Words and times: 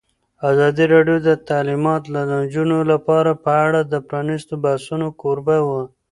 ازادي 0.49 0.85
راډیو 0.93 1.17
د 1.27 1.31
تعلیمات 1.49 2.01
د 2.13 2.15
نجونو 2.31 2.77
لپاره 2.91 3.31
په 3.43 3.51
اړه 3.65 3.79
د 3.83 3.93
پرانیستو 4.07 4.53
بحثونو 4.63 5.07
کوربه 5.21 5.57
وه. 5.67 5.81